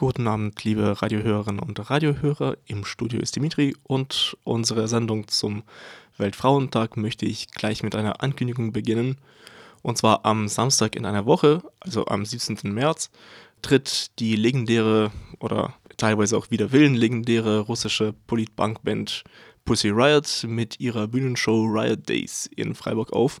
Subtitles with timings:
[0.00, 2.56] Guten Abend, liebe Radiohörerinnen und Radiohörer.
[2.66, 5.64] Im Studio ist Dimitri und unsere Sendung zum
[6.18, 9.16] Weltfrauentag möchte ich gleich mit einer Ankündigung beginnen.
[9.82, 12.72] Und zwar am Samstag in einer Woche, also am 17.
[12.72, 13.10] März,
[13.60, 19.24] tritt die legendäre oder teilweise auch wieder willen legendäre russische Politbankband
[19.64, 23.40] Pussy Riot mit ihrer Bühnenshow Riot Days in Freiburg auf.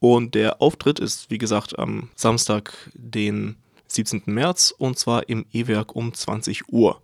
[0.00, 3.54] Und der Auftritt ist, wie gesagt, am Samstag, den
[3.90, 4.22] 17.
[4.26, 7.00] März und zwar im E-Werk um 20 Uhr.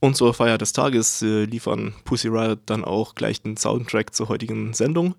[0.00, 4.28] Und zur Feier des Tages äh, liefern Pussy Riot dann auch gleich den Soundtrack zur
[4.28, 5.14] heutigen Sendung.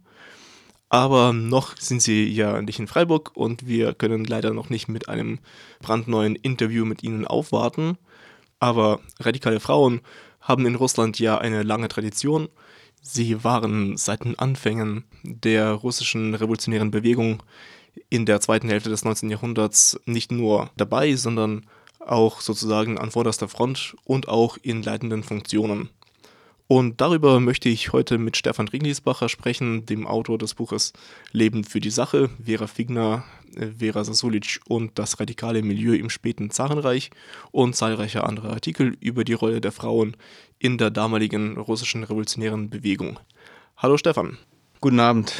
[0.89, 5.07] Aber noch sind sie ja nicht in Freiburg und wir können leider noch nicht mit
[5.07, 5.39] einem
[5.79, 7.97] brandneuen Interview mit ihnen aufwarten.
[8.59, 10.01] Aber radikale Frauen
[10.41, 12.49] haben in Russland ja eine lange Tradition.
[13.01, 17.41] Sie waren seit den Anfängen der russischen revolutionären Bewegung
[18.09, 19.29] in der zweiten Hälfte des 19.
[19.29, 21.65] Jahrhunderts nicht nur dabei, sondern
[21.99, 25.89] auch sozusagen an vorderster Front und auch in leitenden Funktionen.
[26.67, 30.93] Und darüber möchte ich heute mit Stefan Ringliesbacher sprechen, dem Autor des Buches
[31.33, 33.25] Leben für die Sache, Vera Figner,
[33.77, 37.09] Vera Sasulic und das radikale Milieu im späten Zarenreich
[37.51, 40.15] und zahlreiche andere Artikel über die Rolle der Frauen
[40.59, 43.19] in der damaligen russischen revolutionären Bewegung.
[43.75, 44.37] Hallo Stefan.
[44.79, 45.33] Guten Abend.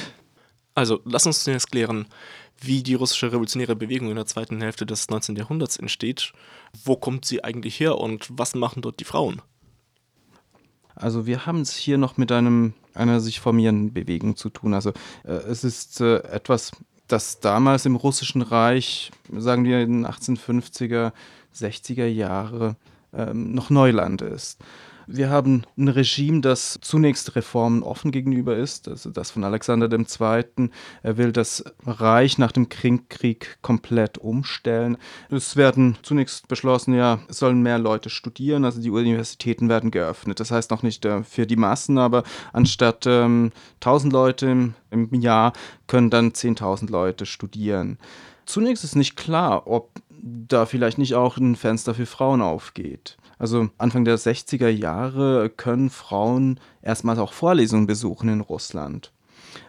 [0.74, 2.06] Also, lass uns zunächst klären,
[2.60, 5.36] wie die russische revolutionäre Bewegung in der zweiten Hälfte des 19.
[5.36, 6.34] Jahrhunderts entsteht.
[6.86, 9.42] Wo kommt sie eigentlich her und was machen dort die Frauen?
[10.96, 14.74] Also wir haben es hier noch mit einem, einer sich formierenden Bewegung zu tun.
[14.74, 14.92] Also
[15.24, 16.72] äh, es ist äh, etwas,
[17.08, 21.12] das damals im Russischen Reich, sagen wir in den 1850er,
[21.56, 22.76] 60er Jahre,
[23.14, 24.60] äh, noch Neuland ist.
[25.08, 30.70] Wir haben ein Regime, das zunächst Reformen offen gegenüber ist, also das von Alexander II.
[31.04, 34.98] Er will das Reich nach dem Krieg komplett umstellen.
[35.30, 40.40] Es werden zunächst beschlossen, ja, es sollen mehr Leute studieren, also die Universitäten werden geöffnet.
[40.40, 42.24] Das heißt noch nicht äh, für die Massen, aber
[42.54, 45.54] anstatt ähm, 1000 Leute im, im Jahr
[45.88, 47.98] können dann 10.000 Leute studieren.
[48.46, 53.18] Zunächst ist nicht klar, ob da vielleicht nicht auch ein Fenster für Frauen aufgeht.
[53.42, 59.12] Also Anfang der 60er Jahre können Frauen erstmals auch Vorlesungen besuchen in Russland.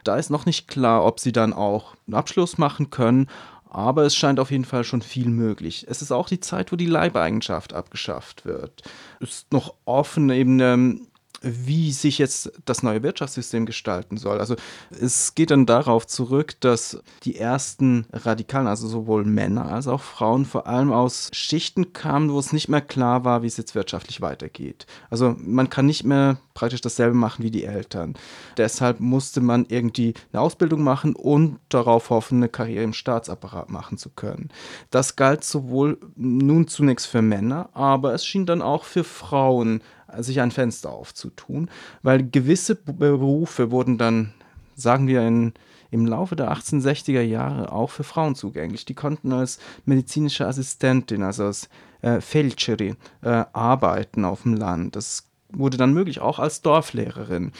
[0.04, 3.28] Da ist noch nicht klar, ob sie dann auch einen Abschluss machen können,
[3.70, 5.86] aber es scheint auf jeden Fall schon viel möglich.
[5.88, 8.82] Es ist auch die Zeit, wo die Leibeigenschaft abgeschafft wird.
[9.20, 11.06] Es ist noch offen, eben ähm,
[11.42, 14.38] wie sich jetzt das neue Wirtschaftssystem gestalten soll.
[14.38, 14.56] Also
[14.90, 20.44] es geht dann darauf zurück, dass die ersten Radikalen, also sowohl Männer als auch Frauen,
[20.44, 24.20] vor allem aus Schichten kamen, wo es nicht mehr klar war, wie es jetzt wirtschaftlich
[24.20, 24.86] weitergeht.
[25.10, 28.14] Also man kann nicht mehr praktisch dasselbe machen wie die Eltern.
[28.56, 33.98] Deshalb musste man irgendwie eine Ausbildung machen und darauf hoffen, eine Karriere im Staatsapparat machen
[33.98, 34.50] zu können.
[34.90, 39.82] Das galt sowohl nun zunächst für Männer, aber es schien dann auch für Frauen
[40.18, 41.70] sich ein Fenster aufzutun,
[42.02, 44.32] weil gewisse Berufe wurden dann,
[44.74, 45.52] sagen wir, in,
[45.90, 48.84] im Laufe der 1860er Jahre auch für Frauen zugänglich.
[48.84, 51.68] Die konnten als medizinische Assistentin, also als
[52.00, 54.96] äh, Feldscheri, äh, arbeiten auf dem Land.
[54.96, 57.52] Das wurde dann möglich, auch als Dorflehrerin.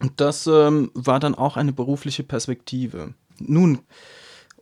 [0.00, 3.14] Und das ähm, war dann auch eine berufliche Perspektive.
[3.40, 3.80] Nun,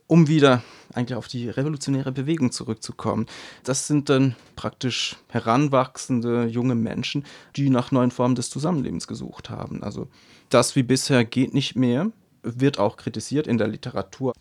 [0.07, 0.63] um wieder
[0.93, 3.27] eigentlich auf die revolutionäre Bewegung zurückzukommen.
[3.63, 7.25] Das sind dann praktisch heranwachsende junge Menschen,
[7.55, 9.83] die nach neuen Formen des Zusammenlebens gesucht haben.
[9.83, 10.07] Also
[10.49, 14.33] das wie bisher geht nicht mehr, wird auch kritisiert in der Literatur.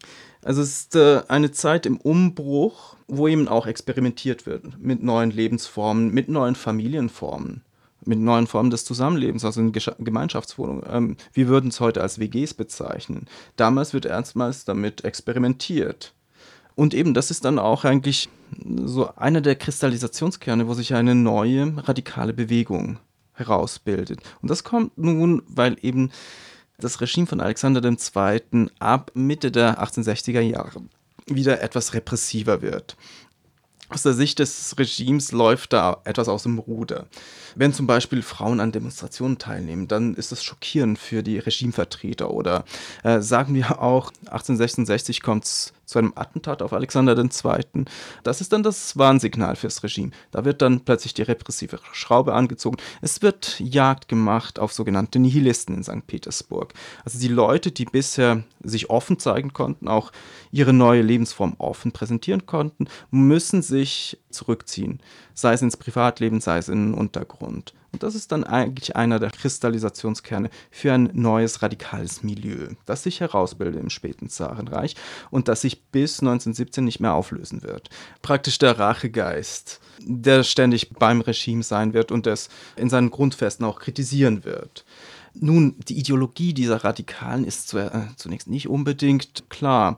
[0.42, 5.30] Also es ist äh, eine Zeit im Umbruch, wo eben auch experimentiert wird mit neuen
[5.30, 7.62] Lebensformen, mit neuen Familienformen
[8.06, 10.82] mit neuen Formen des Zusammenlebens, also in Gemeinschaftswohnungen.
[10.90, 13.26] Ähm, wir würden es heute als WGs bezeichnen.
[13.56, 16.12] Damals wird erstmals damit experimentiert.
[16.74, 18.28] Und eben, das ist dann auch eigentlich
[18.84, 22.98] so einer der Kristallisationskerne, wo sich eine neue radikale Bewegung
[23.32, 24.20] herausbildet.
[24.42, 26.10] Und das kommt nun, weil eben
[26.78, 28.68] das Regime von Alexander II.
[28.78, 30.82] ab Mitte der 1860er Jahre
[31.26, 32.96] wieder etwas repressiver wird.
[33.88, 37.06] Aus der Sicht des Regimes läuft da etwas aus dem Ruder.
[37.54, 42.30] Wenn zum Beispiel Frauen an Demonstrationen teilnehmen, dann ist das schockierend für die Regimevertreter.
[42.30, 42.64] Oder
[43.04, 47.84] äh, sagen wir auch, 1866 kommt es zu einem Attentat auf Alexander II.
[48.22, 50.10] Das ist dann das Warnsignal fürs Regime.
[50.32, 52.76] Da wird dann plötzlich die repressive Schraube angezogen.
[53.00, 56.06] Es wird Jagd gemacht auf sogenannte Nihilisten in St.
[56.06, 56.74] Petersburg.
[57.04, 60.12] Also die Leute, die bisher sich offen zeigen konnten, auch
[60.50, 65.00] ihre neue Lebensform offen präsentieren konnten, müssen sich zurückziehen.
[65.34, 67.74] Sei es ins Privatleben, sei es in den Untergrund.
[67.92, 73.20] Und das ist dann eigentlich einer der Kristallisationskerne für ein neues radikales Milieu, das sich
[73.20, 74.96] herausbildet im späten Zarenreich
[75.30, 77.90] und das sich bis 1917 nicht mehr auflösen wird.
[78.22, 83.78] Praktisch der Rachegeist, der ständig beim Regime sein wird und es in seinen Grundfesten auch
[83.78, 84.84] kritisieren wird.
[85.38, 89.96] Nun, die Ideologie dieser Radikalen ist äh, zunächst nicht unbedingt klar.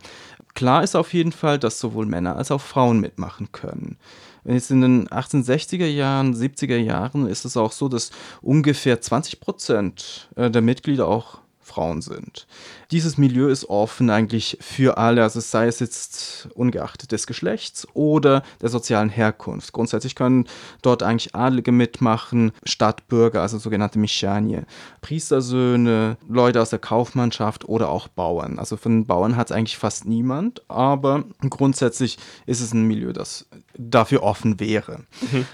[0.55, 3.96] Klar ist auf jeden Fall, dass sowohl Männer als auch Frauen mitmachen können.
[4.44, 10.31] Jetzt in den 1860er Jahren, 70er Jahren ist es auch so, dass ungefähr 20 Prozent
[10.37, 12.47] äh, der Mitglieder auch Frauen sind.
[12.91, 18.43] Dieses Milieu ist offen eigentlich für alle, also sei es jetzt ungeachtet des Geschlechts oder
[18.61, 19.73] der sozialen Herkunft.
[19.73, 20.47] Grundsätzlich können
[20.82, 24.62] dort eigentlich Adlige mitmachen, Stadtbürger, also sogenannte Mischanie,
[25.03, 28.59] Priestersöhne, Leute aus der Kaufmannschaft oder auch Bauern.
[28.59, 33.47] Also von Bauern hat es eigentlich fast niemand, aber grundsätzlich ist es ein Milieu, das
[33.76, 35.05] dafür offen wäre.
[35.31, 35.47] Mhm.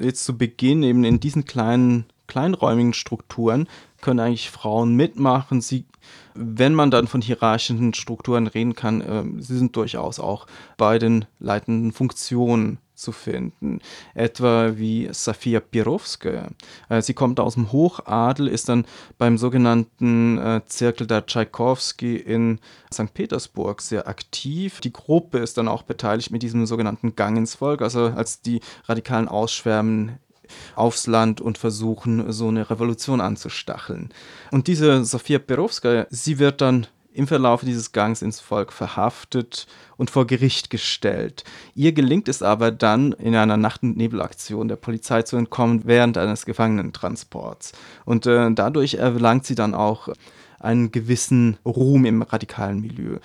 [0.00, 3.68] Jetzt zu Beginn eben in diesen kleinen kleinräumigen Strukturen
[4.06, 5.60] können eigentlich Frauen mitmachen.
[5.60, 5.84] Sie,
[6.32, 11.24] wenn man dann von hierarchischen Strukturen reden kann, äh, sie sind durchaus auch bei den
[11.40, 13.80] leitenden Funktionen zu finden.
[14.14, 16.50] Etwa wie Safia Pirovskaya.
[16.88, 18.86] Äh, sie kommt aus dem Hochadel, ist dann
[19.18, 22.60] beim sogenannten äh, Zirkel der Tschaikowski in
[22.94, 23.12] St.
[23.12, 24.80] Petersburg sehr aktiv.
[24.80, 28.60] Die Gruppe ist dann auch beteiligt mit diesem sogenannten Gang ins Volk, also als die
[28.84, 30.20] Radikalen ausschwärmen
[30.74, 34.10] aufs Land und versuchen, so eine Revolution anzustacheln.
[34.50, 39.66] Und diese Sofia Perowska, sie wird dann im Verlauf dieses Gangs ins Volk verhaftet
[39.96, 41.44] und vor Gericht gestellt.
[41.74, 46.18] Ihr gelingt es aber dann, in einer Nacht- und Nebelaktion der Polizei zu entkommen während
[46.18, 47.72] eines Gefangenentransports.
[48.04, 50.10] Und äh, dadurch erlangt sie dann auch
[50.60, 53.18] einen gewissen Ruhm im radikalen Milieu.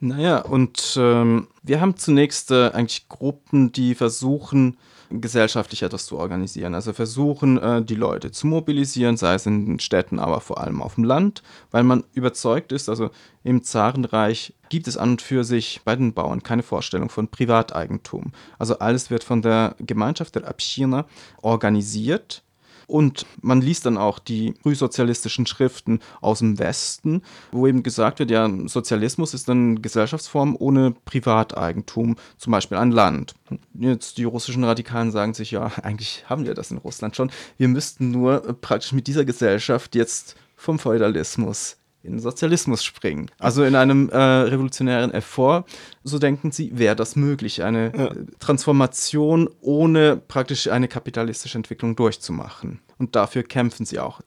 [0.00, 4.76] Naja, und ähm, wir haben zunächst äh, eigentlich Gruppen, die versuchen,
[5.20, 6.74] gesellschaftlich etwas zu organisieren.
[6.74, 10.82] Also versuchen, äh, die Leute zu mobilisieren, sei es in den Städten, aber vor allem
[10.82, 13.10] auf dem Land, weil man überzeugt ist, also
[13.42, 18.32] im Zarenreich gibt es an und für sich bei den Bauern keine Vorstellung von Privateigentum.
[18.58, 21.06] Also alles wird von der Gemeinschaft der Abschirner
[21.42, 22.43] organisiert
[22.86, 27.22] und man liest dann auch die frühsozialistischen Schriften aus dem Westen,
[27.52, 33.34] wo eben gesagt wird, ja, Sozialismus ist eine Gesellschaftsform ohne Privateigentum, zum Beispiel ein Land.
[33.74, 37.30] Jetzt die russischen Radikalen sagen sich, ja, eigentlich haben wir das in Russland schon.
[37.56, 43.30] Wir müssten nur praktisch mit dieser Gesellschaft jetzt vom Feudalismus in den Sozialismus springen.
[43.38, 45.64] Also in einem äh, revolutionären Effort,
[46.02, 48.10] so denken sie, wäre das möglich, eine ja.
[48.38, 52.80] Transformation ohne praktisch eine kapitalistische Entwicklung durchzumachen.
[52.98, 54.20] Und dafür kämpfen sie auch.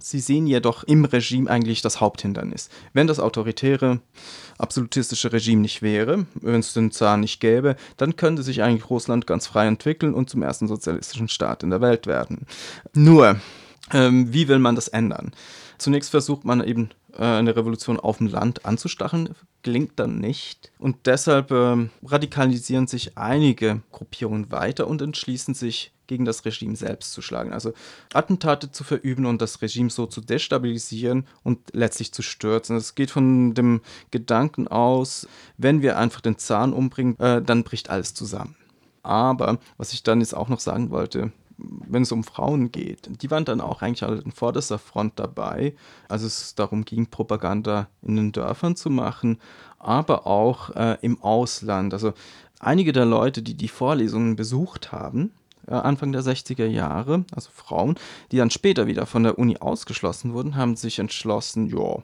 [0.00, 2.68] Sie sehen jedoch im Regime eigentlich das Haupthindernis.
[2.92, 4.00] Wenn das autoritäre,
[4.58, 9.26] absolutistische Regime nicht wäre, wenn es den Zar nicht gäbe, dann könnte sich eigentlich Russland
[9.26, 12.46] ganz frei entwickeln und zum ersten sozialistischen Staat in der Welt werden.
[12.92, 13.40] Nur,
[13.94, 15.32] ähm, wie will man das ändern?
[15.78, 20.72] Zunächst versucht man eben äh, eine Revolution auf dem Land anzustacheln, gelingt dann nicht.
[20.78, 27.12] Und deshalb äh, radikalisieren sich einige Gruppierungen weiter und entschließen sich, gegen das Regime selbst
[27.12, 27.52] zu schlagen.
[27.52, 27.72] Also
[28.12, 32.76] Attentate zu verüben und das Regime so zu destabilisieren und letztlich zu stürzen.
[32.76, 35.26] Es geht von dem Gedanken aus,
[35.56, 38.56] wenn wir einfach den Zahn umbringen, äh, dann bricht alles zusammen.
[39.02, 43.30] Aber was ich dann jetzt auch noch sagen wollte, wenn es um Frauen geht, die
[43.30, 45.74] waren dann auch eigentlich an vorderster Front dabei,
[46.08, 49.38] als es darum ging, Propaganda in den Dörfern zu machen,
[49.78, 51.92] aber auch äh, im Ausland.
[51.92, 52.12] Also
[52.58, 55.32] einige der Leute, die die Vorlesungen besucht haben,
[55.66, 57.96] äh, Anfang der 60er Jahre, also Frauen,
[58.32, 62.02] die dann später wieder von der Uni ausgeschlossen wurden, haben sich entschlossen, ja,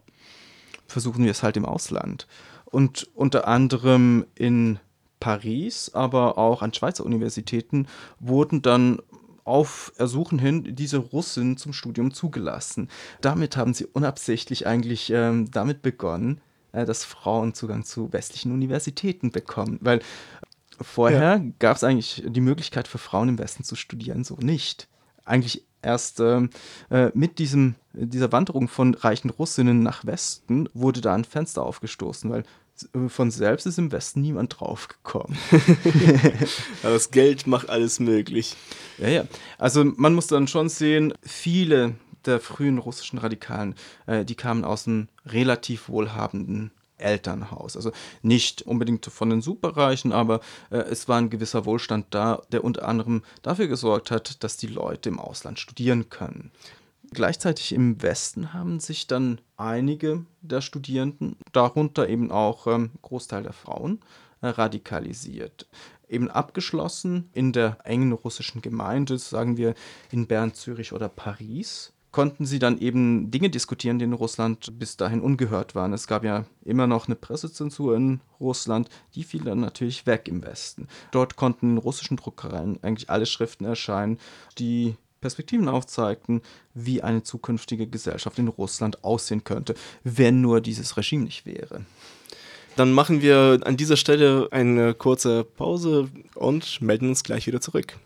[0.86, 2.26] versuchen wir es halt im Ausland.
[2.64, 4.78] Und unter anderem in
[5.18, 7.86] Paris, aber auch an Schweizer Universitäten
[8.18, 9.00] wurden dann
[9.44, 12.88] auf Ersuchen hin diese Russin zum Studium zugelassen.
[13.20, 16.40] Damit haben sie unabsichtlich eigentlich ähm, damit begonnen,
[16.72, 19.78] äh, dass Frauen Zugang zu westlichen Universitäten bekommen.
[19.80, 20.00] Weil
[20.80, 21.52] vorher ja.
[21.58, 24.88] gab es eigentlich die Möglichkeit für Frauen im Westen zu studieren, so nicht.
[25.24, 26.50] Eigentlich erst ähm,
[26.90, 32.30] äh, mit diesem, dieser Wanderung von reichen Russinnen nach Westen wurde da ein Fenster aufgestoßen,
[32.30, 32.44] weil
[33.08, 35.36] von selbst ist im Westen niemand draufgekommen.
[36.82, 38.56] Aber das Geld macht alles möglich.
[38.98, 39.24] Ja, ja.
[39.58, 41.94] Also man muss dann schon sehen, viele
[42.26, 43.74] der frühen russischen Radikalen,
[44.06, 46.70] äh, die kamen aus einem relativ wohlhabenden
[47.00, 47.76] Elternhaus.
[47.76, 52.64] Also nicht unbedingt von den Superreichen, aber äh, es war ein gewisser Wohlstand da, der
[52.64, 56.50] unter anderem dafür gesorgt hat, dass die Leute im Ausland studieren können.
[57.12, 63.52] Gleichzeitig im Westen haben sich dann einige der Studierenden, darunter eben auch ähm, Großteil der
[63.52, 64.00] Frauen,
[64.42, 65.66] äh, radikalisiert.
[66.08, 69.74] Eben abgeschlossen in der engen russischen Gemeinde, sagen wir
[70.10, 74.96] in Bern, Zürich oder Paris, konnten sie dann eben Dinge diskutieren, die in Russland bis
[74.96, 75.92] dahin ungehört waren.
[75.92, 80.44] Es gab ja immer noch eine Pressezensur in Russland, die fiel dann natürlich weg im
[80.44, 80.88] Westen.
[81.12, 84.18] Dort konnten in russischen Druckereien eigentlich alle Schriften erscheinen,
[84.58, 86.42] die Perspektiven aufzeigten,
[86.74, 91.84] wie eine zukünftige Gesellschaft in Russland aussehen könnte, wenn nur dieses Regime nicht wäre.
[92.76, 97.98] Dann machen wir an dieser Stelle eine kurze Pause und melden uns gleich wieder zurück.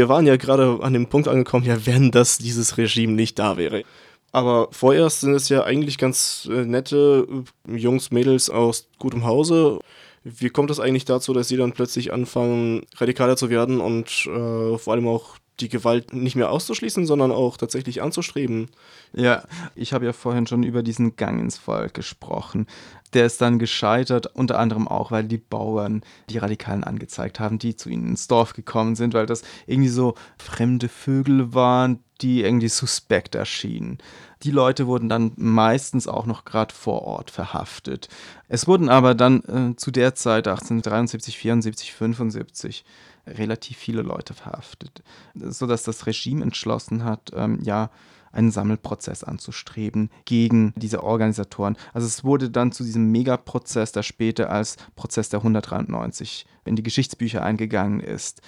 [0.00, 3.58] Wir waren ja gerade an dem Punkt angekommen, ja, wenn das dieses Regime nicht da
[3.58, 3.84] wäre.
[4.32, 7.28] Aber vorerst sind es ja eigentlich ganz äh, nette
[7.68, 9.78] äh, Jungs, Mädels aus gutem Hause.
[10.24, 14.78] Wie kommt es eigentlich dazu, dass sie dann plötzlich anfangen, radikaler zu werden und äh,
[14.78, 18.70] vor allem auch die Gewalt nicht mehr auszuschließen, sondern auch tatsächlich anzustreben?
[19.12, 22.66] Ja, ich habe ja vorhin schon über diesen Gang ins Volk gesprochen.
[23.12, 27.76] Der ist dann gescheitert, unter anderem auch, weil die Bauern die Radikalen angezeigt haben, die
[27.76, 32.68] zu ihnen ins Dorf gekommen sind, weil das irgendwie so fremde Vögel waren, die irgendwie
[32.68, 33.98] suspekt erschienen.
[34.42, 38.08] Die Leute wurden dann meistens auch noch gerade vor Ort verhaftet.
[38.48, 42.84] Es wurden aber dann äh, zu der Zeit 1873, 74, 75
[43.26, 45.02] relativ viele Leute verhaftet,
[45.34, 47.90] sodass das Regime entschlossen hat, ähm, ja,
[48.32, 51.76] einen Sammelprozess anzustreben gegen diese Organisatoren.
[51.92, 56.82] Also es wurde dann zu diesem Megaprozess, der später als Prozess der 193 in die
[56.82, 58.42] Geschichtsbücher eingegangen ist.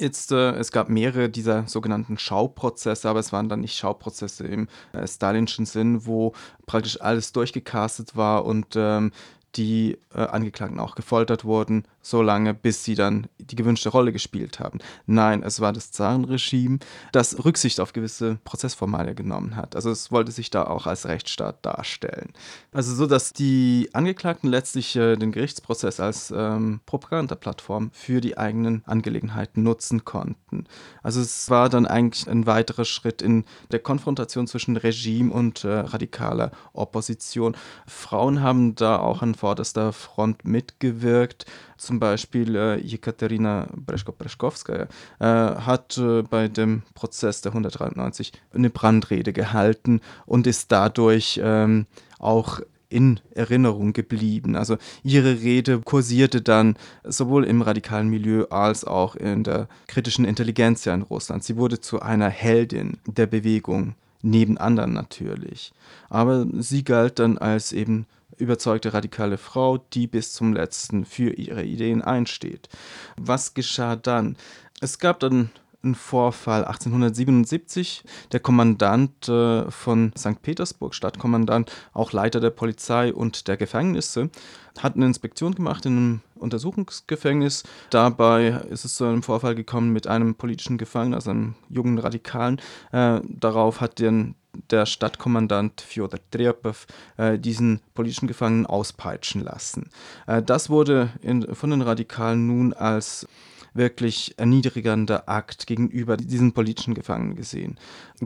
[0.00, 4.68] Jetzt, äh, es gab mehrere dieser sogenannten Schauprozesse, aber es waren dann nicht Schauprozesse im
[4.92, 6.32] äh, stalinschen Sinn, wo
[6.66, 9.12] praktisch alles durchgecastet war und ähm,
[9.56, 14.60] die äh, Angeklagten auch gefoltert wurden, so lange, bis sie dann die gewünschte Rolle gespielt
[14.60, 14.78] haben.
[15.06, 16.78] Nein, es war das Zarenregime,
[17.12, 19.76] das Rücksicht auf gewisse Prozessformalia genommen hat.
[19.76, 22.32] Also es wollte sich da auch als Rechtsstaat darstellen.
[22.72, 28.82] Also so, dass die Angeklagten letztlich äh, den Gerichtsprozess als ähm, Propagandaplattform für die eigenen
[28.86, 30.64] Angelegenheiten nutzen konnten.
[31.02, 35.68] Also es war dann eigentlich ein weiterer Schritt in der Konfrontation zwischen Regime und äh,
[35.68, 37.56] radikaler Opposition.
[37.86, 41.44] Frauen haben da auch an vorderster Front mitgewirkt.
[41.76, 44.88] Zum Beispiel äh, Jekaterina Breschko-Breschkowskaja
[45.18, 51.86] äh, hat äh, bei dem Prozess der 193 eine Brandrede gehalten und ist dadurch ähm,
[52.18, 54.56] auch in Erinnerung geblieben.
[54.56, 60.86] Also ihre Rede kursierte dann sowohl im radikalen Milieu als auch in der kritischen Intelligenz
[60.86, 61.44] in Russland.
[61.44, 65.72] Sie wurde zu einer Heldin der Bewegung, neben anderen natürlich.
[66.08, 68.06] Aber sie galt dann als eben
[68.38, 72.68] überzeugte radikale Frau, die bis zum letzten für ihre Ideen einsteht.
[73.16, 74.36] Was geschah dann?
[74.80, 75.50] Es gab dann
[75.82, 78.02] einen Vorfall 1877.
[78.32, 80.42] Der Kommandant äh, von St.
[80.42, 84.30] Petersburg, Stadtkommandant, auch Leiter der Polizei und der Gefängnisse,
[84.78, 87.64] hat eine Inspektion gemacht in einem Untersuchungsgefängnis.
[87.90, 92.60] Dabei ist es zu einem Vorfall gekommen mit einem politischen Gefangenen, also einem jungen Radikalen.
[92.92, 94.34] Äh, darauf hat den
[94.70, 96.86] der Stadtkommandant Fjodor Trepow
[97.16, 99.90] äh, diesen politischen Gefangenen auspeitschen lassen.
[100.26, 103.26] Äh, das wurde in, von den Radikalen nun als
[103.74, 107.78] wirklich erniedrigender Akt gegenüber diesen politischen Gefangenen gesehen.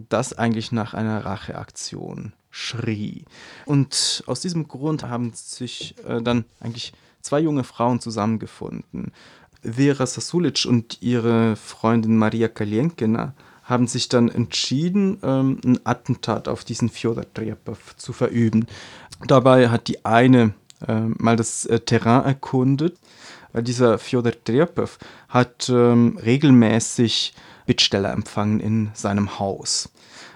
[0.09, 3.25] Das eigentlich nach einer Racheaktion schrie.
[3.67, 9.13] Und aus diesem Grund haben sich äh, dann eigentlich zwei junge Frauen zusammengefunden.
[9.63, 16.65] Vera Sasulic und ihre Freundin Maria Kalienkina haben sich dann entschieden, ähm, ein Attentat auf
[16.65, 18.67] diesen Fjodor Trepow zu verüben.
[19.27, 20.55] Dabei hat die eine
[20.87, 22.99] äh, mal das äh, Terrain erkundet,
[23.53, 27.35] weil dieser Fjodor Trepow hat ähm, regelmäßig
[27.67, 29.91] Bittsteller empfangen in seinem Haus.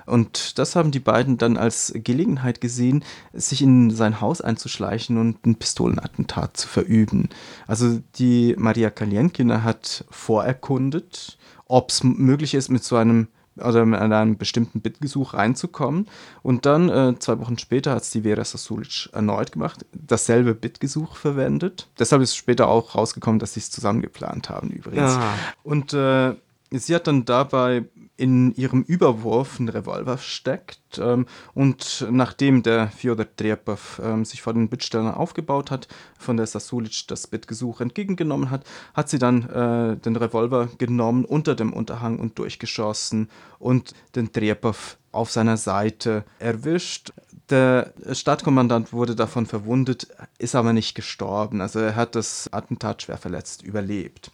[0.07, 5.45] Und das haben die beiden dann als Gelegenheit gesehen, sich in sein Haus einzuschleichen und
[5.45, 7.29] ein Pistolenattentat zu verüben.
[7.67, 11.36] Also die Maria Kalienkina hat vorerkundet,
[11.67, 16.09] ob es möglich ist, mit so einem oder mit einem bestimmten Bittgesuch reinzukommen.
[16.43, 21.17] Und dann, äh, zwei Wochen später, hat es die Vera Sasulic erneut gemacht, dasselbe Bittgesuch
[21.17, 21.89] verwendet.
[21.99, 25.15] Deshalb ist später auch rausgekommen, dass sie es zusammen geplant haben übrigens.
[25.15, 25.35] Ja.
[25.63, 26.35] Und äh,
[26.71, 27.85] sie hat dann dabei
[28.17, 34.55] in ihrem Überwurf einen Revolver versteckt ähm, und nachdem der Fyodor Trepov ähm, sich vor
[34.55, 39.97] den Bittstellern aufgebaut hat, von der Sasulic das Bittgesuch entgegengenommen hat, hat sie dann äh,
[39.97, 47.13] den Revolver genommen, unter dem Unterhang und durchgeschossen und den Trepov auf seiner Seite erwischt.
[47.51, 50.09] Der Stadtkommandant wurde davon verwundet,
[50.39, 51.61] ist aber nicht gestorben.
[51.61, 54.33] Also er hat das Attentat schwer verletzt überlebt.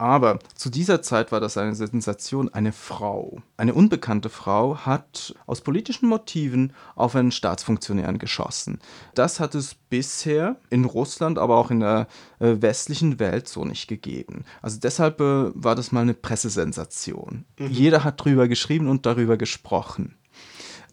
[0.00, 2.48] Aber zu dieser Zeit war das eine Sensation.
[2.48, 8.78] Eine Frau, eine unbekannte Frau, hat aus politischen Motiven auf einen Staatsfunktionären geschossen.
[9.14, 12.06] Das hat es bisher in Russland, aber auch in der
[12.38, 14.46] äh, westlichen Welt so nicht gegeben.
[14.62, 17.44] Also deshalb äh, war das mal eine Pressesensation.
[17.58, 20.16] Jeder hat drüber geschrieben und darüber gesprochen.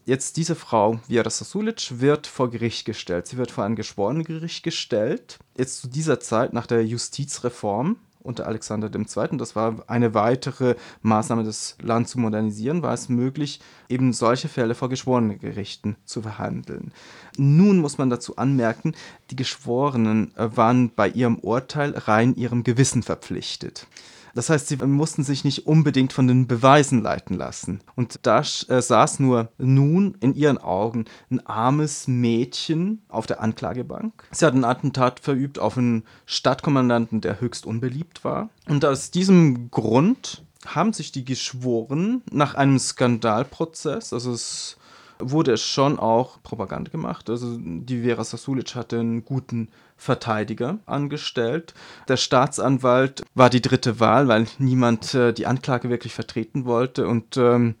[0.04, 3.26] Jetzt diese Frau, Vera Sasulic, wird vor Gericht gestellt.
[3.26, 5.38] Sie wird vor ein Geschworenengericht gestellt.
[5.56, 11.44] Jetzt zu dieser Zeit nach der Justizreform unter Alexander II., das war eine weitere Maßnahme,
[11.44, 16.92] das Land zu modernisieren, war es möglich, eben solche Fälle vor Geschworenengerichten zu verhandeln.
[17.36, 18.94] Nun muss man dazu anmerken,
[19.30, 23.86] die Geschworenen waren bei ihrem Urteil rein ihrem Gewissen verpflichtet.
[24.34, 27.80] Das heißt, sie mussten sich nicht unbedingt von den Beweisen leiten lassen.
[27.96, 34.24] Und da äh, saß nur nun in ihren Augen ein armes Mädchen auf der Anklagebank.
[34.30, 38.50] Sie hat ein Attentat verübt auf einen Stadtkommandanten, der höchst unbeliebt war.
[38.68, 44.76] Und aus diesem Grund haben sich die Geschworenen nach einem Skandalprozess, also es
[45.18, 47.28] wurde schon auch Propaganda gemacht.
[47.28, 51.74] Also die Vera Sasulic hatte einen guten Verteidiger angestellt.
[52.08, 57.36] Der Staatsanwalt war die dritte Wahl, weil niemand äh, die Anklage wirklich vertreten wollte und
[57.36, 57.74] ähm,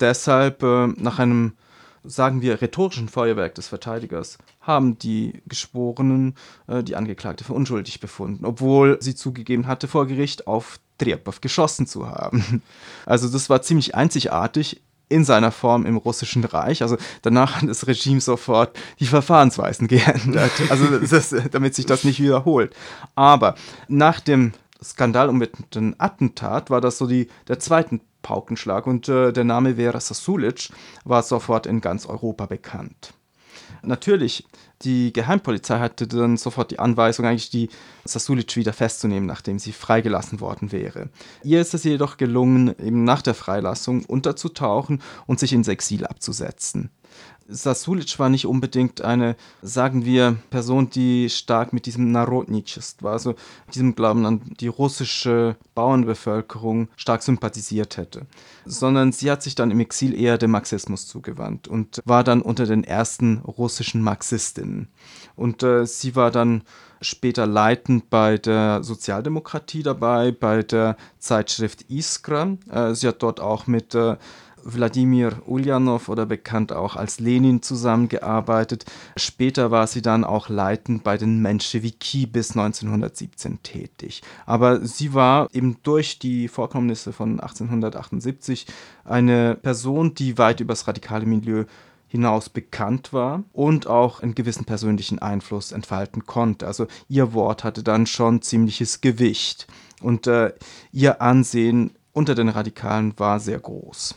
[0.00, 1.52] deshalb äh, nach einem
[2.04, 6.34] sagen wir, rhetorischen Feuerwerk des Verteidigers haben die Geschworenen
[6.66, 11.86] äh, die Angeklagte für unschuldig befunden, obwohl sie zugegeben hatte, vor Gericht auf Trepov geschossen
[11.86, 12.62] zu haben.
[13.06, 16.82] Also das war ziemlich einzigartig in seiner Form im Russischen Reich.
[16.82, 22.20] Also danach hat das Regime sofort die Verfahrensweisen geändert, also das, damit sich das nicht
[22.20, 22.74] wiederholt.
[23.14, 23.54] Aber
[23.88, 25.42] nach dem Skandal um
[25.74, 30.70] den Attentat war das so die, der zweite Paukenschlag und äh, der Name Vera Sasulic
[31.04, 33.14] war sofort in ganz Europa bekannt.
[33.82, 34.46] Natürlich,
[34.82, 37.68] die Geheimpolizei hatte dann sofort die Anweisung, eigentlich die
[38.04, 41.08] Sasulic wieder festzunehmen, nachdem sie freigelassen worden wäre.
[41.42, 46.90] Ihr ist es jedoch gelungen, eben nach der Freilassung unterzutauchen und sich ins Exil abzusetzen.
[47.48, 53.34] Sasulic war nicht unbedingt eine, sagen wir, Person, die stark mit diesem Narodnitschist war, also
[53.74, 58.26] diesem Glauben an die russische Bauernbevölkerung stark sympathisiert hätte,
[58.64, 62.66] sondern sie hat sich dann im Exil eher dem Marxismus zugewandt und war dann unter
[62.66, 64.88] den ersten russischen Marxistinnen.
[65.36, 66.62] Und äh, sie war dann
[67.00, 72.56] später leitend bei der Sozialdemokratie dabei, bei der Zeitschrift Iskra.
[72.70, 74.16] Äh, sie hat dort auch mit äh,
[74.64, 78.84] Wladimir Ulyanov oder bekannt auch als Lenin zusammengearbeitet.
[79.16, 84.22] Später war sie dann auch leitend bei den Menschewiki bis 1917 tätig.
[84.46, 88.66] Aber sie war eben durch die Vorkommnisse von 1878
[89.04, 91.64] eine Person, die weit übers radikale Milieu
[92.08, 96.66] hinaus bekannt war und auch einen gewissen persönlichen Einfluss entfalten konnte.
[96.66, 99.66] Also ihr Wort hatte dann schon ziemliches Gewicht
[100.00, 100.52] und äh,
[100.92, 104.14] ihr Ansehen unter den Radikalen war sehr groß.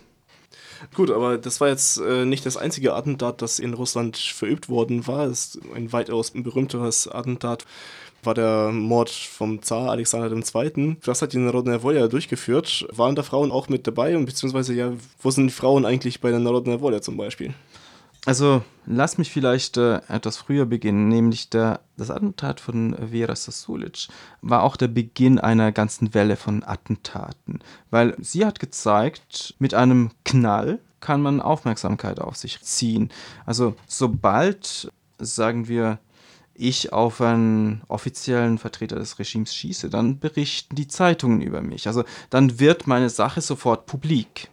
[0.94, 5.06] Gut, aber das war jetzt äh, nicht das einzige Attentat, das in Russland verübt worden
[5.06, 5.26] war.
[5.26, 7.64] Es ist ein weitaus berühmteres Attentat
[8.24, 10.96] war der Mord vom Zar Alexander II.
[11.04, 12.86] Das hat die Narodная Volia durchgeführt.
[12.92, 16.30] Waren da Frauen auch mit dabei und beziehungsweise ja, wo sind die Frauen eigentlich bei
[16.30, 17.52] der Narodная Volia zum Beispiel?
[18.27, 24.09] Also lass mich vielleicht äh, etwas früher beginnen, nämlich der, das Attentat von Vera Sasulic
[24.41, 30.11] war auch der Beginn einer ganzen Welle von Attentaten, weil sie hat gezeigt, mit einem
[30.25, 33.11] Knall kann man Aufmerksamkeit auf sich ziehen.
[33.45, 35.97] Also sobald, sagen wir,
[36.53, 41.87] ich auf einen offiziellen Vertreter des Regimes schieße, dann berichten die Zeitungen über mich.
[41.87, 44.49] Also dann wird meine Sache sofort publik.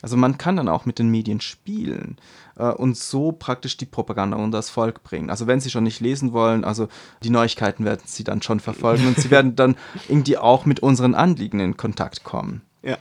[0.00, 2.16] Also man kann dann auch mit den Medien spielen
[2.56, 5.30] äh, und so praktisch die Propaganda unter das Volk bringen.
[5.30, 6.88] Also wenn sie schon nicht lesen wollen, also
[7.22, 9.76] die Neuigkeiten werden sie dann schon verfolgen und sie werden dann
[10.08, 12.62] irgendwie auch mit unseren Anliegen in Kontakt kommen.
[12.82, 12.98] Ja.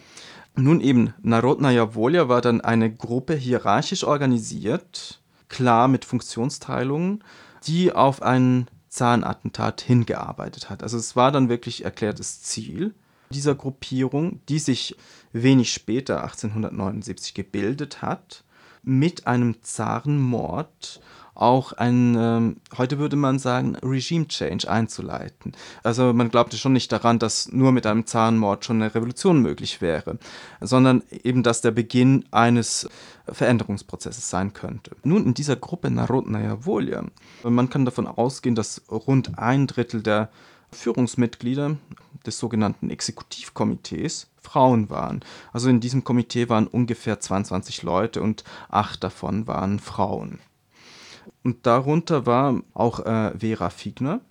[0.56, 7.24] Nun eben, Narodnaya Volja war dann eine Gruppe hierarchisch organisiert, klar mit Funktionsteilungen,
[7.66, 10.84] die auf ein Zahnattentat hingearbeitet hat.
[10.84, 12.94] Also es war dann wirklich erklärtes Ziel
[13.32, 14.98] dieser Gruppierung, die sich
[15.32, 18.44] wenig später, 1879, gebildet hat,
[18.84, 21.02] mit einem Zarenmord
[21.34, 25.54] auch ein, ähm, heute würde man sagen, Regime Change einzuleiten.
[25.82, 29.82] Also man glaubte schon nicht daran, dass nur mit einem Zarenmord schon eine Revolution möglich
[29.82, 30.20] wäre,
[30.60, 32.88] sondern eben, dass der Beginn eines
[33.28, 34.92] Veränderungsprozesses sein könnte.
[35.04, 37.06] Nun in dieser Gruppe Narodnaya Volja,
[37.44, 40.30] man kann davon ausgehen, dass rund ein Drittel der
[40.74, 41.78] Führungsmitglieder
[42.26, 45.22] des sogenannten Exekutivkomitees Frauen waren.
[45.54, 50.40] Also in diesem Komitee waren ungefähr 22 Leute und acht davon waren Frauen.
[51.44, 54.22] Und darunter war auch äh, Vera Fiegner.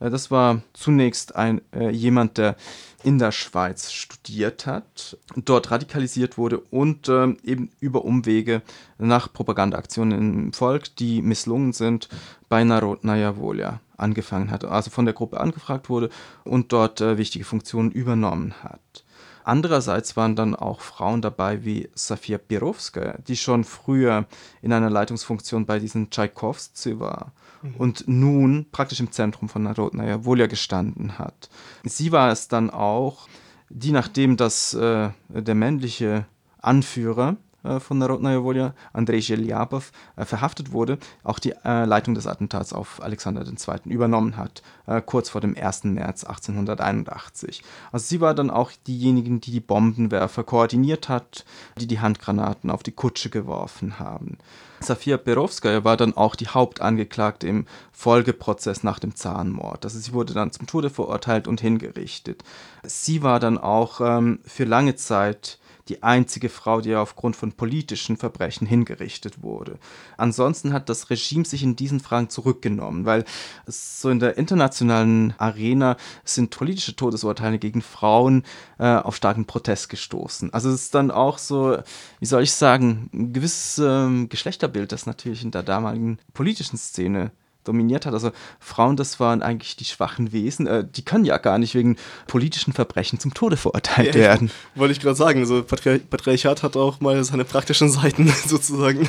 [0.00, 2.56] Äh, das war zunächst ein, äh, jemand, der
[3.04, 8.62] in der Schweiz studiert hat, dort radikalisiert wurde und äh, eben über Umwege
[8.98, 12.08] nach Propagandaaktionen im Volk, die misslungen sind,
[12.48, 16.08] bei Narodnaya Volja angefangen hat, also von der Gruppe angefragt wurde
[16.44, 19.04] und dort äh, wichtige Funktionen übernommen hat.
[19.44, 24.26] Andererseits waren dann auch Frauen dabei wie Safia Pirovska, die schon früher
[24.60, 27.32] in einer Leitungsfunktion bei diesen Tschaikowski war
[27.62, 27.74] mhm.
[27.76, 31.48] und nun praktisch im Zentrum von Narodnaya Volja gestanden hat.
[31.82, 33.26] Sie war es dann auch,
[33.70, 36.26] die nachdem das äh, der männliche
[36.60, 37.36] Anführer
[37.80, 43.02] von Narodnaya Volja, Andrei Zhelyapov, äh, verhaftet wurde, auch die äh, Leitung des Attentats auf
[43.02, 43.92] Alexander II.
[43.92, 44.62] übernommen hat,
[45.04, 45.84] kurz vor dem 1.
[45.84, 47.62] März 1881.
[47.92, 51.44] Also sie war dann auch diejenige, die die Bombenwerfer koordiniert hat,
[51.78, 54.38] die die Handgranaten auf die Kutsche geworfen haben.
[54.80, 59.84] Safia Perovskaya war dann auch die Hauptangeklagte im Folgeprozess nach dem Zahnmord.
[59.84, 62.44] Also sie wurde dann zum Tode verurteilt und hingerichtet.
[62.84, 68.16] Sie war dann auch ähm, für lange Zeit die einzige Frau, die aufgrund von politischen
[68.16, 69.78] Verbrechen hingerichtet wurde.
[70.16, 73.24] Ansonsten hat das Regime sich in diesen Fragen zurückgenommen, weil
[73.66, 78.44] so in der internationalen Arena sind politische Todesurteile gegen Frauen
[78.78, 80.52] äh, auf starken Protest gestoßen.
[80.52, 81.78] Also es ist dann auch so,
[82.20, 87.32] wie soll ich sagen, ein gewisses ähm, Geschlechterbild, das natürlich in der damaligen politischen Szene
[87.68, 88.14] dominiert hat.
[88.14, 90.66] Also Frauen, das waren eigentlich die schwachen Wesen.
[90.66, 94.50] Äh, die können ja gar nicht wegen politischen Verbrechen zum Tode verurteilt ja, werden.
[94.74, 95.40] Wollte ich gerade sagen.
[95.40, 99.08] Also Patri Patriarchat hat auch mal seine praktischen Seiten sozusagen.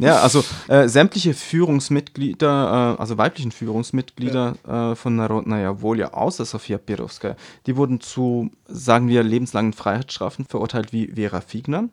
[0.00, 4.92] Ja, also äh, sämtliche Führungsmitglieder, äh, also weiblichen Führungsmitglieder ja.
[4.92, 10.92] äh, von Narodnaya Volja, außer Sofia Pirovskaya, die wurden zu, sagen wir, lebenslangen Freiheitsstrafen verurteilt
[10.92, 11.88] wie Vera Figner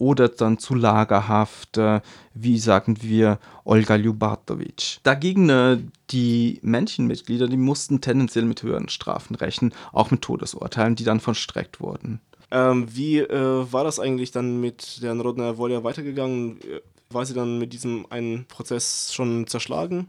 [0.00, 2.00] oder dann zu Lagerhaft, äh,
[2.34, 4.98] wie sagen wir, Olga Ljubatovic.
[5.02, 5.78] Dagegen äh,
[6.10, 11.80] die Männchenmitglieder, die mussten tendenziell mit höheren Strafen rechnen, auch mit Todesurteilen, die dann vollstreckt
[11.80, 12.20] wurden.
[12.50, 16.58] Ähm, wie äh, war das eigentlich dann mit der Narodnaya Volja weitergegangen?
[17.10, 20.08] War sie dann mit diesem einen Prozess schon zerschlagen?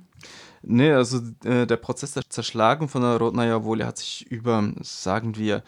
[0.63, 5.35] Nee, also äh, der Prozess der Zerschlagung von der Rodnaya Volja hat sich über, sagen
[5.35, 5.63] wir,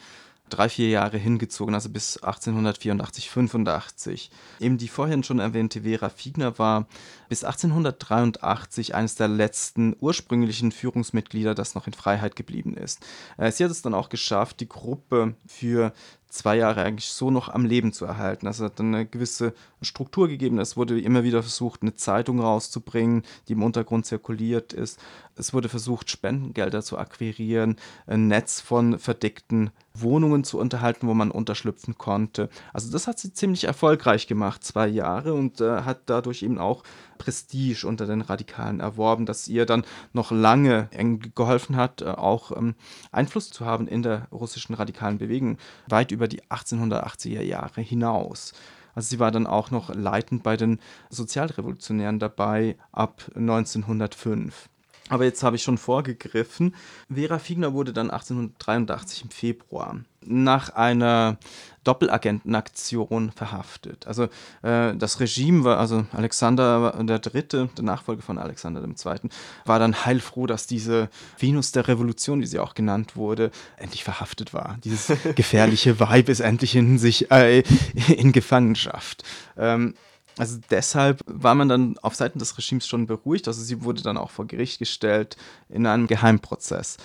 [0.49, 4.32] drei, vier Jahre hingezogen, also bis 1884, 85.
[4.60, 6.88] Eben die vorhin schon erwähnte Vera Fiegner war
[7.29, 12.99] bis 1883 eines der letzten ursprünglichen Führungsmitglieder, das noch in Freiheit geblieben ist.
[13.38, 15.93] Äh, sie hat es dann auch geschafft, die Gruppe für
[16.34, 18.48] zwei Jahre eigentlich so noch am Leben zu erhalten.
[18.48, 20.58] Also hat eine gewisse Struktur gegeben.
[20.58, 25.00] Es wurde immer wieder versucht, eine Zeitung rauszubringen, die im Untergrund zirkuliert ist.
[25.36, 31.30] Es wurde versucht, Spendengelder zu akquirieren, ein Netz von verdeckten Wohnungen zu unterhalten, wo man
[31.30, 32.50] unterschlüpfen konnte.
[32.74, 36.84] Also das hat sie ziemlich erfolgreich gemacht, zwei Jahre, und äh, hat dadurch eben auch
[37.23, 40.89] Prestige unter den Radikalen erworben, das ihr dann noch lange
[41.36, 42.75] geholfen hat, äh, auch ähm,
[43.12, 45.57] Einfluss zu haben in der russischen radikalen Bewegung,
[45.88, 48.53] weit über die 1880er Jahre hinaus.
[48.93, 54.69] Also sie war dann auch noch leitend bei den Sozialrevolutionären dabei ab 1905.
[55.09, 56.75] Aber jetzt habe ich schon vorgegriffen.
[57.13, 61.37] Vera Fiegner wurde dann 1883 im Februar nach einer
[61.83, 64.07] Doppelagentenaktion verhaftet.
[64.07, 64.29] Also
[64.61, 69.29] äh, das Regime war, also Alexander der Dritte, der Nachfolger von Alexander II.,
[69.65, 74.53] war dann heilfroh, dass diese Venus der Revolution, wie sie auch genannt wurde, endlich verhaftet
[74.53, 74.77] war.
[74.85, 77.63] Dieses gefährliche Weib ist endlich in sich äh,
[78.07, 79.23] in Gefangenschaft.
[79.57, 79.95] Ähm,
[80.38, 83.48] also deshalb war man dann auf Seiten des Regimes schon beruhigt.
[83.48, 85.38] Also sie wurde dann auch vor Gericht gestellt
[85.69, 86.98] in einem Geheimprozess.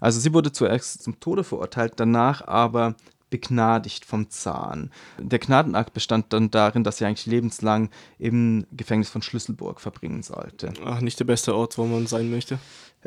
[0.00, 2.94] Also sie wurde zuerst zum Tode verurteilt, danach aber
[3.34, 4.92] begnadigt vom Zahn.
[5.18, 10.72] Der Gnadenakt bestand dann darin, dass sie eigentlich lebenslang im Gefängnis von Schlüsselburg verbringen sollte.
[10.84, 12.60] Ach, nicht der beste Ort, wo man sein möchte.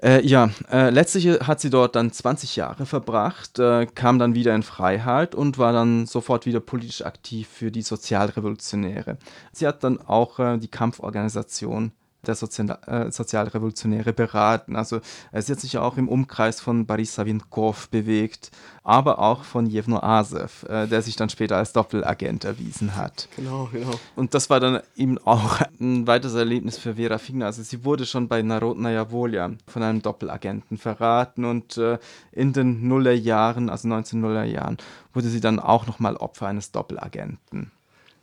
[0.04, 4.54] Äh, ja, äh, letztlich hat sie dort dann 20 Jahre verbracht, äh, kam dann wieder
[4.54, 9.18] in Freiheit und war dann sofort wieder politisch aktiv für die Sozialrevolutionäre.
[9.54, 11.94] Sie hat dann auch äh, die Kampforganisation
[12.28, 14.76] der Sozial äh, Sozialrevolutionäre beraten.
[14.76, 15.00] Also
[15.34, 18.52] sie hat sich auch im Umkreis von Boris Savinkov bewegt,
[18.84, 23.28] aber auch von Jevno Asev, äh, der sich dann später als Doppelagent erwiesen hat.
[23.36, 23.92] Genau, genau.
[24.16, 27.48] Und das war dann eben auch ein weiteres Erlebnis für Vera Figner.
[27.48, 31.98] Also sie wurde schon bei Narodnaya Volja von einem Doppelagenten verraten und äh,
[32.32, 34.78] in den Nullerjahren, also 1900er Jahren,
[35.13, 37.72] wurde sie dann auch nochmal Opfer eines Doppelagenten.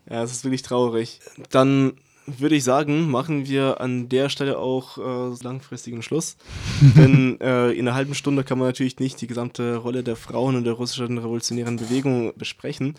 [0.09, 1.21] Ja, das ist wirklich traurig.
[1.51, 1.95] Dann
[2.27, 6.37] würde ich sagen, machen wir an der Stelle auch äh, langfristigen Schluss.
[6.97, 10.57] Denn äh, in einer halben Stunde kann man natürlich nicht die gesamte Rolle der Frauen
[10.57, 12.95] in der russischen revolutionären Bewegung besprechen.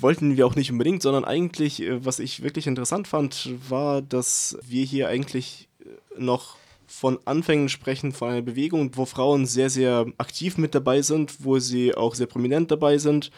[0.00, 4.58] Wollten wir auch nicht unbedingt, sondern eigentlich, äh, was ich wirklich interessant fand, war, dass
[4.66, 10.06] wir hier eigentlich äh, noch von Anfängen sprechen, von einer Bewegung, wo Frauen sehr, sehr
[10.18, 13.30] aktiv mit dabei sind, wo sie auch sehr prominent dabei sind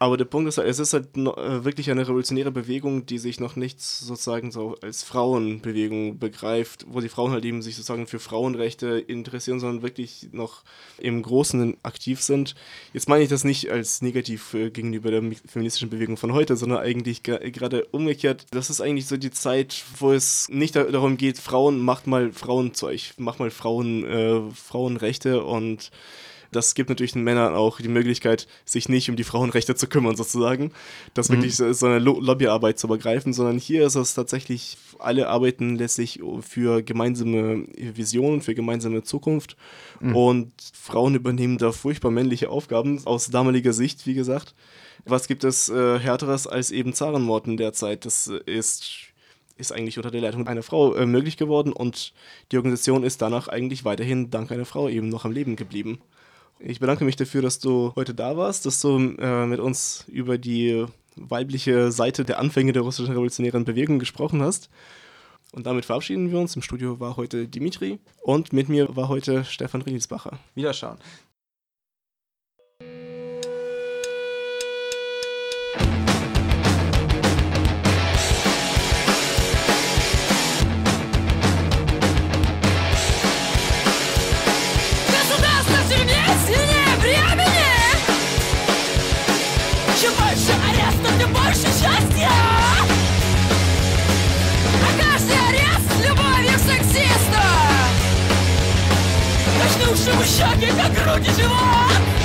[0.00, 3.56] aber der Punkt ist, es ist halt äh, wirklich eine revolutionäre Bewegung, die sich noch
[3.56, 8.86] nicht sozusagen so als Frauenbewegung begreift, wo die Frauen halt eben sich sozusagen für Frauenrechte
[9.00, 10.62] interessieren, sondern wirklich noch
[10.98, 12.54] im Großen aktiv sind.
[12.92, 16.78] Jetzt meine ich das nicht als negativ äh, gegenüber der feministischen Bewegung von heute, sondern
[16.78, 18.46] eigentlich gerade umgekehrt.
[18.52, 23.14] Das ist eigentlich so die Zeit, wo es nicht darum geht, Frauen, macht mal Frauenzeug,
[23.16, 25.90] macht mal Frauen, äh, Frauenrechte und
[26.50, 30.16] das gibt natürlich den Männern auch die Möglichkeit, sich nicht um die Frauenrechte zu kümmern,
[30.16, 30.72] sozusagen.
[31.14, 31.34] Das mhm.
[31.34, 36.82] wirklich so eine Lobbyarbeit zu begreifen, sondern hier ist es tatsächlich, alle arbeiten letztlich für
[36.82, 39.56] gemeinsame Visionen, für gemeinsame Zukunft.
[40.00, 40.16] Mhm.
[40.16, 44.54] Und Frauen übernehmen da furchtbar männliche Aufgaben aus damaliger Sicht, wie gesagt.
[45.04, 48.04] Was gibt es äh, härteres als eben Zarenmorden derzeit?
[48.04, 49.08] Das ist
[49.58, 52.12] ist eigentlich unter der Leitung einer Frau äh, möglich geworden und
[52.52, 56.00] die Organisation ist danach eigentlich weiterhin dank einer Frau eben noch am Leben geblieben.
[56.60, 60.38] Ich bedanke mich dafür, dass du heute da warst, dass du äh, mit uns über
[60.38, 64.68] die weibliche Seite der Anfänge der russischen revolutionären Bewegung gesprochen hast.
[65.52, 66.56] Und damit verabschieden wir uns.
[66.56, 70.38] Im Studio war heute Dimitri und mit mir war heute Stefan Riedelsbacher.
[70.54, 70.98] Wiederschauen.
[91.48, 92.30] больше счастья!
[94.82, 97.42] А каждый арест с любовью к сексисту!
[99.58, 102.17] Начнувшему щеки, как груди живот!